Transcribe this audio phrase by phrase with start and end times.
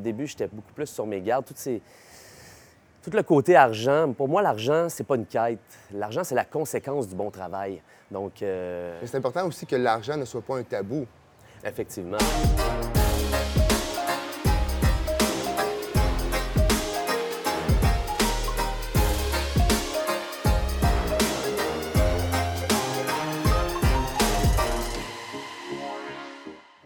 [0.00, 1.44] début, j'étais beaucoup plus sur mes gardes.
[1.44, 1.80] Toutes ces...
[3.02, 5.58] Tout le côté argent, pour moi, l'argent, c'est pas une quête.
[5.94, 7.80] L'argent, c'est la conséquence du bon travail.
[8.10, 11.06] Donc, euh, c'est important aussi que l'argent ne soit pas un tabou.
[11.64, 12.18] effectivement.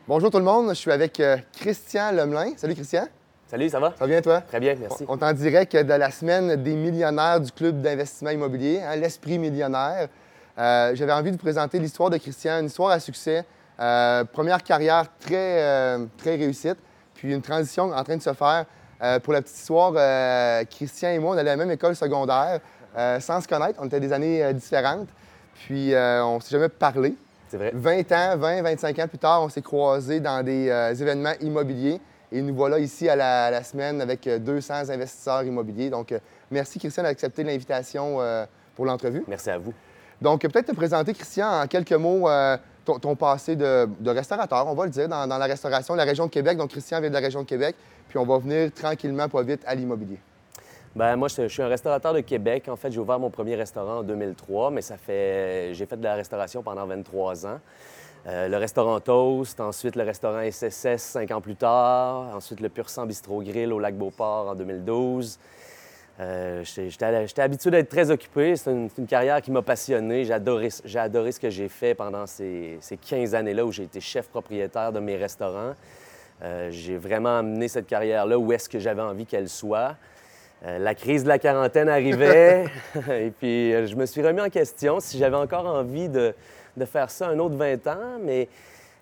[0.07, 2.53] Bonjour tout le monde, je suis avec euh, Christian Lemelin.
[2.57, 3.07] Salut Christian,
[3.47, 3.91] Salut, ça va?
[3.91, 4.41] ça va bien toi?
[4.43, 5.05] Très bien, merci.
[5.09, 8.97] On, on t'en dirait que de la semaine des millionnaires du club d'investissement immobilier, hein,
[8.97, 10.09] l'esprit millionnaire.
[10.59, 13.45] Euh, J'avais envie de vous présenter l'histoire de Christian, une histoire à succès.
[13.81, 16.77] Euh, première carrière très, très réussite,
[17.15, 18.67] puis une transition en train de se faire.
[19.23, 19.93] Pour la petite histoire,
[20.71, 22.61] Christian et moi, on allait à la même école secondaire,
[23.21, 23.79] sans se connaître.
[23.83, 25.09] On était des années différentes,
[25.55, 27.15] puis on ne s'est jamais parlé.
[27.55, 27.71] C'est vrai.
[27.73, 32.01] 20 ans, 20, 25 ans plus tard, on s'est croisés dans des euh, événements immobiliers.
[32.33, 35.89] Et nous voilà ici à la, à la semaine avec euh, 200 investisseurs immobiliers.
[35.89, 36.19] Donc, euh,
[36.51, 38.45] merci Christian d'accepter l'invitation euh,
[38.75, 39.23] pour l'entrevue.
[39.29, 39.73] Merci à vous.
[40.21, 44.11] Donc, euh, peut-être te présenter, Christian, en quelques mots, euh, ton, ton passé de, de
[44.11, 46.59] restaurateur, on va le dire, dans, dans la restauration, la région de Québec.
[46.59, 47.77] Donc, Christian vient de la région de Québec.
[48.09, 50.19] Puis, on va venir tranquillement, pas vite, à l'immobilier.
[50.97, 52.69] Ben moi, je, suis un restaurateur de Québec.
[52.69, 55.75] En fait, j'ai ouvert mon premier restaurant en 2003, mais ça fait...
[55.75, 57.59] J'ai fait de la restauration pendant 23 ans.
[58.27, 62.89] Euh, le restaurant Toast, ensuite le restaurant SSS cinq ans plus tard, ensuite le Pur
[62.89, 65.39] Sang Bistro Grill au Lac Beauport en 2012.
[66.21, 68.55] Euh, J'étais habitué d'être très occupé.
[68.55, 70.25] C'est une, carrière qui m'a passionné.
[70.25, 74.29] J'ai adoré, ce que j'ai fait pendant ces, ces 15 années-là où j'ai été chef
[74.29, 75.75] propriétaire de mes restaurants.
[76.43, 79.97] Euh, j'ai vraiment amené cette carrière-là où est-ce que j'avais envie qu'elle soit.
[80.67, 82.65] Euh, la crise de la quarantaine arrivait
[83.11, 86.35] et puis euh, je me suis remis en question si j'avais encore envie de,
[86.75, 88.19] de faire ça un autre 20 ans.
[88.23, 88.49] Mais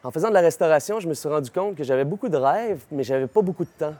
[0.02, 2.80] en faisant de la restauration, je me suis rendu compte que j'avais beaucoup de rêves,
[2.90, 3.94] mais j'avais pas beaucoup de temps.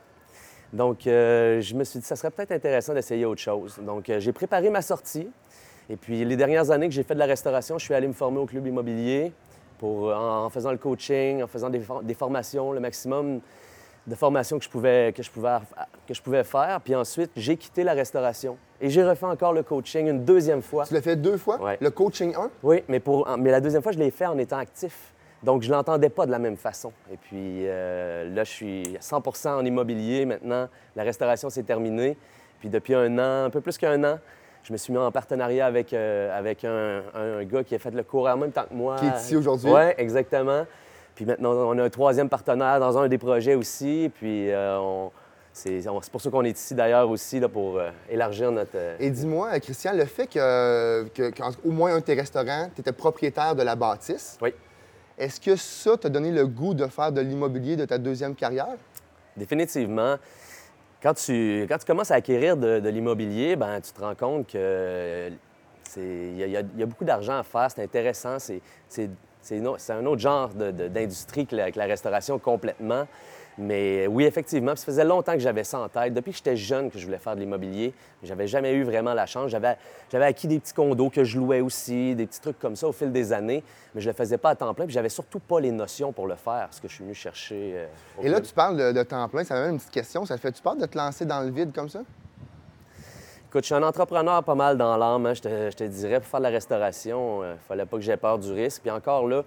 [0.73, 3.79] Donc, euh, je me suis dit, ça serait peut-être intéressant d'essayer autre chose.
[3.81, 5.29] Donc, j'ai préparé ma sortie.
[5.89, 8.15] Et puis, les dernières années que j'ai fait de la restauration, je suis allé me
[8.15, 9.33] former au club immobilier
[9.79, 13.41] pour, en, en faisant le coaching, en faisant des formations, le maximum
[14.07, 15.59] de formations que je pouvais, que je pouvais,
[16.09, 16.81] que je pouvais faire.
[16.83, 18.57] Puis ensuite, j'ai quitté la restauration.
[18.81, 20.85] Et j'ai refait encore le coaching une deuxième fois.
[20.87, 21.79] Tu l'as fait deux fois, Ouais.
[21.81, 22.51] le coaching 1.
[22.65, 25.13] Oui, mais, pour, mais la deuxième fois, je l'ai fait en étant actif.
[25.45, 26.93] Donc, je ne l'entendais pas de la même façon.
[27.13, 30.69] Et puis euh, là, je suis 100% en immobilier maintenant.
[30.97, 32.17] La restauration, c'est terminé.
[32.61, 34.19] Puis depuis un an, un peu plus qu'un an,
[34.63, 37.91] je me suis mis en partenariat avec, euh, avec un, un gars qui a fait
[37.91, 38.97] le cours en même temps que moi.
[38.97, 39.71] Qui est ici aujourd'hui.
[39.73, 40.65] Oui, exactement.
[41.23, 44.11] Puis maintenant, on a un troisième partenaire dans un des projets aussi.
[44.13, 45.13] Puis euh, on-
[45.53, 48.73] c'est on- c'est pour ça qu'on est ici d'ailleurs aussi, là, pour euh, élargir notre...
[48.75, 52.69] euh, Et dis-moi, Christian, le fait que, que- qu'en- au moins un de tes restaurants,
[52.75, 54.53] tu étais propriétaire de la bâtisse, Oui.
[55.17, 58.75] est-ce que ça t'a donné le goût de faire de l'immobilier de ta deuxième carrière?
[59.37, 60.17] Définitivement.
[61.01, 64.49] Quand tu, quand tu commences à acquérir de, de l'immobilier, ben, tu te rends compte
[64.49, 65.31] que
[65.97, 69.11] il y, a- y y beaucoup d'argent à faire, c'est intéressant, c'est, c'est-
[69.43, 73.07] c'est un autre genre d'industrie que la, que la restauration complètement.
[73.59, 76.15] Mais oui, effectivement, ça faisait longtemps que j'avais ça en tête.
[76.15, 77.93] Depuis que j'étais jeune que je voulais faire de l'immobilier,
[78.23, 79.51] j'avais jamais eu vraiment la chance.
[79.51, 79.77] J'avais,
[80.25, 83.13] acquis des petits condos que je louais aussi, des petits trucs comme ça au fil
[83.13, 83.63] des années,
[83.95, 84.87] mais je le faisais pas à temps plein.
[84.87, 87.73] Puis j'avais surtout pas les notions pour le faire, ce que je suis venu chercher.
[87.75, 87.87] euh,
[88.23, 88.47] Et là, club.
[88.47, 90.25] tu parles de, de temps plein, ça m'amène une petite question.
[90.25, 92.01] Ça te fait-tu peur de te lancer dans le vide comme ça?
[93.53, 96.21] Écoute, je suis un entrepreneur pas mal dans l'âme, hein, je, te, je te dirais.
[96.21, 98.81] Pour faire de la restauration, il fallait pas que j'aie peur du risque.
[98.81, 99.43] Puis encore là,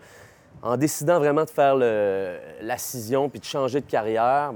[0.61, 4.53] en décidant vraiment de faire le- la scission puis de changer de carrière,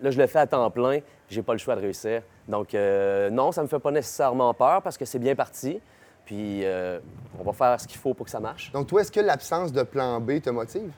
[0.00, 2.22] là, je le fais à temps plein, j'ai pas le choix de réussir.
[2.48, 5.78] Donc, euh, non, ça me fait pas nécessairement peur parce que c'est bien parti.
[6.24, 6.98] Puis, euh,
[7.38, 8.72] on va faire ce qu'il faut pour que ça marche.
[8.72, 10.90] Donc, toi, est-ce que l'absence de plan B te motive?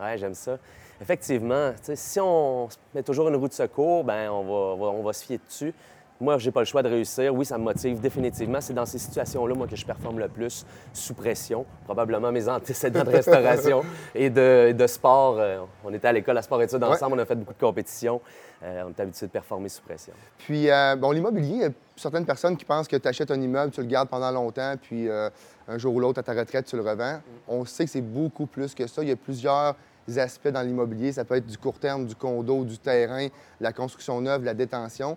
[0.00, 0.58] Oui, j'aime ça.
[1.00, 4.86] Effectivement, si on se met toujours une roue de secours, ben on va, on va,
[4.98, 5.72] on va se fier dessus.
[6.20, 7.34] Moi, j'ai pas le choix de réussir.
[7.34, 8.60] Oui, ça me motive définitivement.
[8.60, 11.66] C'est dans ces situations-là, moi, que je performe le plus sous pression.
[11.84, 13.82] Probablement mes antécédents de restauration
[14.14, 15.36] et de, de sport.
[15.38, 16.88] Euh, on était à l'école à sport-études Ouais.
[16.88, 18.20] ensemble, on a fait beaucoup de compétitions.
[18.62, 20.14] Euh, on est habitué de performer sous pression.
[20.38, 23.40] Puis, euh, bon, l'immobilier, il y a certaines personnes qui pensent que tu achètes un
[23.40, 26.76] immeuble, tu le gardes pendant longtemps, puis un jour ou l'autre, à ta retraite, tu
[26.76, 27.20] le revends.
[27.48, 29.02] On sait que c'est beaucoup plus que ça.
[29.02, 29.74] Il y a plusieurs
[30.16, 31.12] aspects dans l'immobilier.
[31.12, 33.26] Ça peut être du court terme, du condo, du terrain,
[33.60, 35.16] la construction neuve, la détention.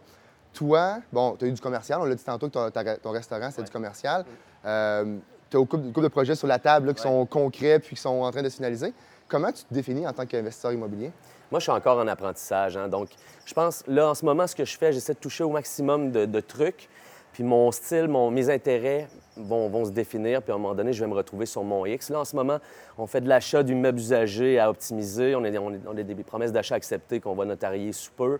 [0.54, 2.00] Toi, bon, tu as eu du commercial.
[2.02, 2.70] On l'a dit tantôt que ton,
[3.02, 4.26] ton restaurant, c'est du commercial.
[4.66, 5.18] Euh,
[5.50, 7.08] tu as une couple, une couple de projets sur la table là, qui Ouais.
[7.10, 8.94] sont concrets puis qui sont en train de se finaliser.
[9.28, 11.12] Comment tu te définis en tant qu'investisseur immobilier?
[11.52, 12.78] Moi, je suis encore en apprentissage.
[12.78, 12.88] hein.
[12.88, 13.10] donc,
[13.46, 16.12] je pense, là, en ce moment, ce que je fais, j'essaie de toucher au maximum
[16.12, 16.90] de, de trucs.
[17.32, 19.08] Puis mon style, mon- mes intérêts
[19.38, 20.42] vont, vont se définir.
[20.42, 22.10] Puis à un moment donné, je vais me retrouver sur mon X.
[22.10, 22.58] Là, en ce moment,
[22.98, 25.36] on fait de l'achat d'immeubles usagés à optimiser.
[25.36, 28.40] On a, on a- on a des promesses d'achat acceptées qu'on va notarier sous peu.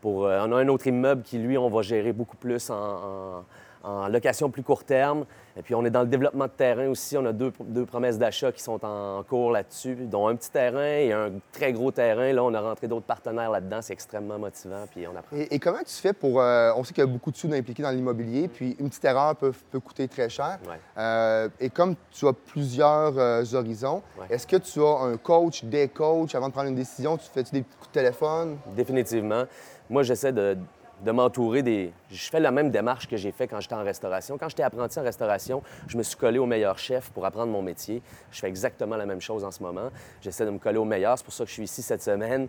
[0.00, 2.74] Pour, euh, on a un autre immeuble qui, lui, on va gérer beaucoup plus en
[2.74, 3.44] en
[3.84, 5.24] location plus court terme.
[5.56, 7.16] Et puis, on est dans le développement de terrain aussi.
[7.16, 10.84] On a deux, deux promesses d'achat qui sont en cours là-dessus, dont un petit terrain
[10.84, 12.32] et un très gros terrain.
[12.32, 13.82] Là, on a rentré d'autres partenaires là-dedans.
[13.82, 14.84] C'est extrêmement motivant.
[14.90, 15.36] Puis on apprend.
[15.36, 16.40] Et, comment tu fais pour.
[16.40, 19.04] Euh, on sait qu'il y a beaucoup de sous impliqués dans l'immobilier, puis une petite
[19.04, 20.58] erreur peut, peut coûter très cher.
[20.96, 25.88] Euh, et comme tu as plusieurs euh, horizons, est-ce que tu as un coach, des
[25.88, 27.16] coachs avant de prendre une décision?
[27.16, 28.58] Tu fais-tu des coups de téléphone?
[28.76, 29.44] Définitivement.
[29.88, 30.56] Moi, j'essaie de
[31.04, 31.92] de m'entourer des.
[32.10, 34.36] Je fais la même démarche que j'ai fait quand j'étais en restauration.
[34.38, 37.62] Quand j'étais apprenti en restauration, je me suis collé au meilleur chef pour apprendre mon
[37.62, 38.02] métier.
[38.30, 39.90] Je fais exactement la même chose en ce moment.
[40.20, 41.16] J'essaie de me coller au meilleur.
[41.16, 42.48] C'est pour ça que je suis ici cette semaine,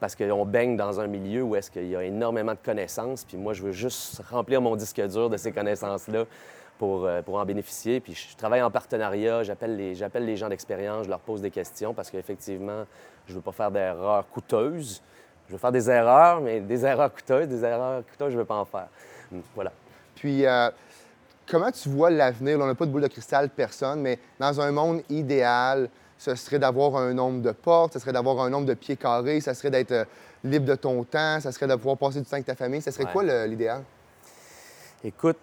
[0.00, 3.24] parce qu'on baigne dans un milieu où est-ce qu'il y a énormément de connaissances.
[3.24, 6.24] Puis moi, je veux juste remplir mon disque dur de ces connaissances-là.
[6.78, 8.00] Pour, euh, pour, en bénéficier.
[8.00, 11.50] Puis je travaille en partenariat, j'appelle les, j'appelle les gens d'expérience, je leur pose des
[11.50, 12.86] questions parce qu'effectivement,
[13.26, 15.00] je ne veux pas faire d'erreurs coûteuses.
[15.52, 18.46] Je veux faire des erreurs, mais des erreurs coûteuses, des erreurs coûteuses, je ne veux
[18.46, 18.88] pas en faire.
[19.30, 19.70] Hmm, voilà.
[20.14, 20.70] Puis, euh,
[21.46, 22.58] comment tu vois l'avenir?
[22.58, 26.58] On n'a pas de boule de cristal, personne, mais dans un monde idéal, ce serait
[26.58, 29.70] d'avoir un nombre de portes, ce serait d'avoir un nombre de pieds carrés, ce serait
[29.70, 30.04] d'être euh,
[30.42, 32.80] libre de ton temps, ce serait de pouvoir passer du temps avec ta famille.
[32.80, 33.82] Ce serait quoi l'idéal?
[35.04, 35.36] Écoute,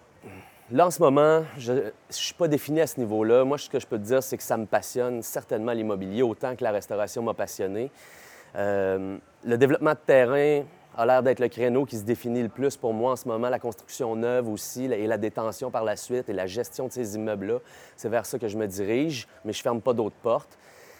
[0.72, 3.44] là, en ce moment, je ne suis pas défini à ce niveau-là.
[3.44, 6.56] Moi, ce que je peux te dire, c'est que ça me passionne certainement l'immobilier autant
[6.56, 7.92] que la restauration m'a passionné.
[8.56, 10.64] Euh, le développement de terrain
[10.96, 13.48] a l'air d'être le créneau qui se définit le plus pour moi en ce moment.
[13.48, 17.14] La construction neuve aussi et la détention par la suite et la gestion de ces
[17.14, 17.58] immeubles-là,
[17.96, 20.58] c'est vers ça que je me dirige, mais je ne ferme pas d'autres portes.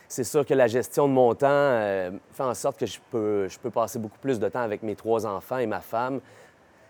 [0.09, 3.47] C'est sûr que la gestion de mon temps euh, fait en sorte que je peux,
[3.49, 6.21] je peux passer beaucoup plus de temps avec mes trois enfants et ma femme.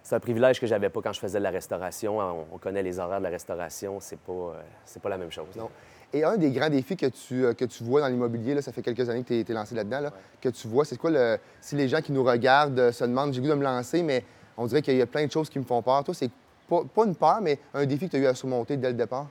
[0.03, 2.19] C'est un privilège que je n'avais pas quand je faisais de la restauration.
[2.53, 5.47] On, connaît les horaires de la restauration, c'est pas, euh, c'est pas la même chose.
[5.57, 5.69] Non.
[6.13, 8.83] Et un des grands défis que tu, euh, que tu vois dans l'immobilier, ça fait
[8.83, 10.11] quelques années que tu es, lancé là-dedans,
[10.41, 11.39] que tu vois, c'est quoi le.
[11.61, 14.25] Si les gens qui nous regardent euh, se demandent, j'ai goût de me lancer, mais
[14.57, 16.03] on dirait qu'il y a plein de choses qui me font peur.
[16.03, 16.31] Toi, c'est
[16.69, 18.95] pas, pas une peur, mais un défi que tu as eu à surmonter dès le
[18.95, 19.29] départ?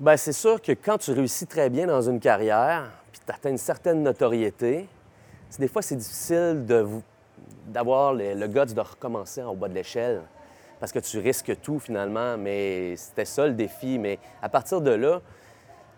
[0.00, 3.50] Bien, c'est sûr que quand tu réussis très bien dans une carrière, puis tu atteins
[3.50, 4.88] une certaine notoriété,
[5.58, 6.84] des fois, c'est difficile de
[7.66, 10.22] d'avoir le, le guts de recommencer en bas de l'échelle
[10.84, 13.98] parce que tu risques tout finalement, mais c'était ça le défi.
[13.98, 15.22] Mais à partir de là,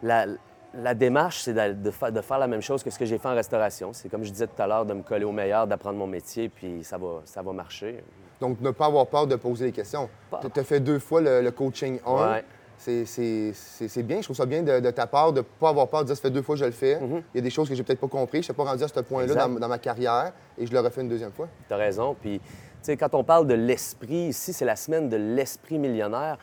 [0.03, 3.93] la, démarche, c'est de, faire la même chose que ce que j'ai fait en restauration.
[3.93, 6.49] C'est comme je disais tout à l'heure, de me coller au meilleur, d'apprendre mon métier,
[6.49, 8.05] puis ça va, ça va marcher.
[8.41, 10.09] Donc, ne pas avoir peur de poser des questions.
[10.53, 12.43] Tu as fait deux fois le, coaching 1.
[12.79, 16.07] C'est bien, je trouve ça bien de, ta part de ne pas avoir peur de
[16.07, 16.97] dire ça fait deux fois que je le fais.
[16.97, 17.23] Mm-hmm.
[17.35, 18.83] Il y a des choses que j'ai peut-être pas compris, je ne suis pas rendu
[18.83, 21.49] à ce point-là dans, ma carrière et je le refais une deuxième fois.
[21.69, 22.17] Tu as raison.
[22.21, 22.47] Puis, tu
[22.83, 26.39] sais, quand on parle de l'esprit, ici, c'est la semaine de l'esprit millionnaire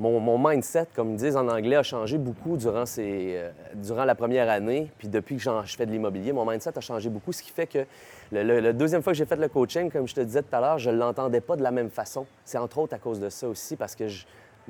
[0.00, 4.14] mon, mindset, comme ils disent en anglais, a changé beaucoup durant, ces, euh, durant la
[4.14, 4.90] première année.
[4.98, 7.66] Puis depuis que je fais de l'immobilier, mon mindset a changé beaucoup, ce qui fait
[7.66, 7.84] que
[8.32, 10.78] la deuxième fois que j'ai fait le coaching, comme je te disais tout à l'heure,
[10.78, 12.26] je ne l'entendais pas de la même façon.
[12.44, 14.06] C'est entre autres à cause de ça aussi, parce que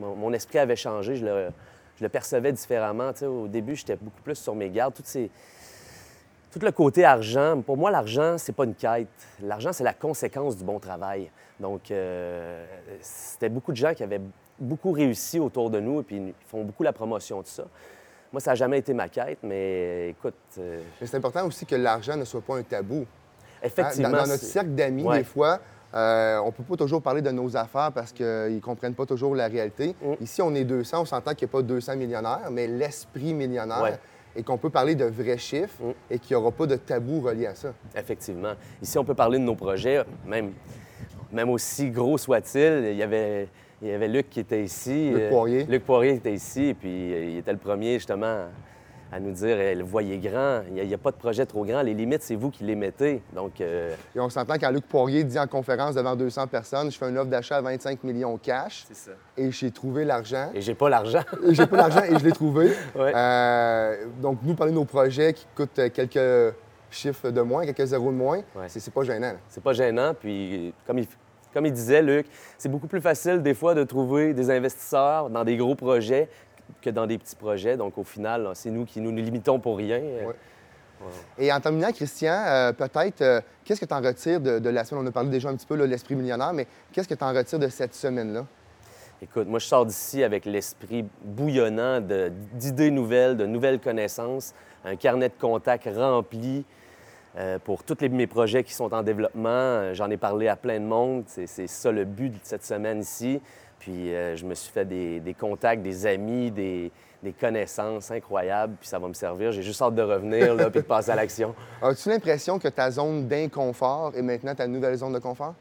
[0.00, 1.26] mon, esprit avait changé, je
[2.00, 3.12] le, percevais différemment.
[3.22, 4.94] au début, j'étais beaucoup plus sur mes gardes.
[4.94, 9.08] tout le côté argent, pour moi, l'argent, c'est pas une quête.
[9.42, 11.30] L'argent, c'est la conséquence du bon travail.
[11.58, 12.64] Donc, euh,
[13.00, 14.20] c'était beaucoup de gens qui avaient
[14.58, 17.64] beaucoup réussi autour de nous et puis ils font beaucoup la promotion de ça.
[18.32, 20.34] Moi, ça n'a jamais été ma quête, mais écoute.
[20.58, 23.04] Euh, mais c'est important aussi que l'argent ne soit pas un tabou.
[23.62, 24.10] Effectivement.
[24.10, 25.58] Dans, notre cercle d'amis, des fois,
[25.94, 29.06] euh, on ne peut pas toujours parler de nos affaires parce qu'ils ne comprennent pas
[29.06, 29.94] toujours la réalité.
[30.02, 30.22] Mm.
[30.22, 33.98] Ici, on est 200, on s'entend qu'il n'y a pas 200 millionnaires, mais l'esprit millionnaire.
[34.36, 35.92] Et qu'on peut parler de vrais chiffres mm.
[36.12, 37.72] et qu'il n'y aura pas de tabou relié à ça.
[37.96, 38.52] Effectivement.
[38.80, 40.52] Ici, on peut parler de nos projets, même,
[41.32, 42.90] même aussi gros soit-il.
[42.92, 43.48] Il y avait
[43.82, 45.10] il y avait Luc qui était ici.
[45.10, 45.64] Luc euh, Poirier.
[45.64, 48.44] Luc Poirier était ici, et puis euh, il était le premier justement
[49.12, 51.82] à nous dire eh, le voyez grand, il n'y a, pas de projet trop grand,
[51.82, 53.22] les limites, c'est vous qui les mettez.
[53.34, 56.98] Donc, euh, Et on s'entend quand Luc Poirier dit en conférence devant 200 personnes Je
[56.98, 58.84] fais une offre d'achat à 25 millions cash.
[58.86, 59.10] C'est ça.
[59.36, 60.50] Et j'ai trouvé l'argent.
[60.54, 61.22] Et j'ai pas l'argent.
[61.46, 62.72] et j'ai pas l'argent et je l'ai trouvé.
[64.20, 66.54] donc, nous, parler de nos projets qui coûtent quelques
[66.90, 69.34] chiffres de moins, quelques zéros de moins, c'est pas gênant.
[69.48, 70.14] C'est pas gênant.
[70.14, 71.06] Puis, comme il,
[71.52, 72.26] comme il disait, Luc,
[72.58, 76.28] c'est beaucoup plus facile des fois de trouver des investisseurs dans des gros projets
[76.80, 77.76] que dans des petits projets.
[77.76, 80.00] Donc, au final, c'est nous qui nous, limitons pour rien.
[81.38, 85.04] Et en terminant, Christian, euh, peut-être, euh, qu'est-ce que tu en retires de, la semaine?
[85.04, 87.32] On a parlé déjà un petit peu de l'esprit millionnaire, mais qu'est-ce que tu en
[87.32, 88.44] retires de cette semaine-là?
[89.22, 95.28] Écoute, moi, je sors d'ici avec l'esprit bouillonnant d'idées nouvelles, de nouvelles connaissances, un carnet
[95.28, 96.64] de contacts rempli,
[97.36, 99.48] euh, pour tous mes projets qui sont en développement.
[99.48, 101.24] Euh, j'en ai parlé à plein de monde.
[101.26, 103.40] C'est ça le but de cette semaine ici.
[103.78, 106.90] Puis euh, je me suis fait des, des contacts, des amis, des,
[107.22, 109.52] des connaissances incroyables, puis ça va me servir.
[109.52, 111.54] J'ai juste hâte de revenir, là, puis de passer à l'action.
[111.82, 115.54] As-tu l'impression que ta zone d'inconfort est maintenant ta nouvelle zone de confort?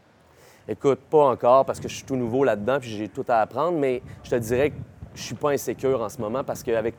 [0.68, 3.78] Écoute, pas encore parce que je suis tout nouveau là-dedans, puis j'ai tout à apprendre,
[3.78, 4.76] mais je te dirais que
[5.16, 6.96] je suis pas insécure en ce moment parce qu'avec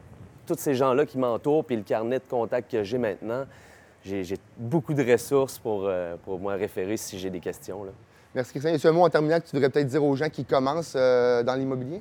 [0.47, 3.45] tous ces gens-là qui m'entourent, puis le carnet de contacts que j'ai maintenant,
[4.05, 7.85] j'ai beaucoup de ressources pour, euh, pour me référer si j'ai des questions.
[7.85, 7.93] Là.
[8.35, 8.73] Merci, Christian.
[8.73, 11.43] A un mot en terminant que tu devrais peut-être dire aux gens qui commencent euh,
[11.43, 12.01] dans l'immobilier?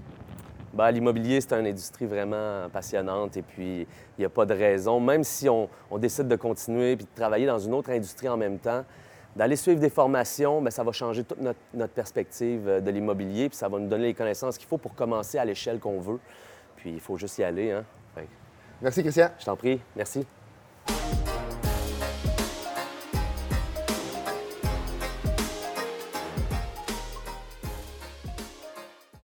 [0.74, 5.00] Ben, L'immobilier, c'est une industrie vraiment passionnante et puis il n'y a pas de raison,
[5.00, 8.38] même si on, on décide de continuer puis de travailler dans une autre industrie en
[8.38, 8.86] même temps,
[9.36, 13.50] d'aller suivre des formations, bien, ça va changer toute notre, notre perspective euh, de l'immobilier
[13.50, 16.20] puis ça va nous donner les connaissances qu'il faut pour commencer à l'échelle qu'on veut.
[16.76, 17.72] Puis il faut juste y aller.
[17.72, 17.84] Hein?
[18.14, 18.28] Fait
[18.82, 19.30] Merci, Christian.
[19.40, 19.82] je t'en prie.
[19.96, 20.26] Merci.